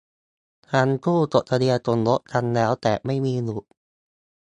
[0.71, 3.69] ทั้งคู่จดทะเบียนสมรสกันแล้ว แต่ไม่มีบุตร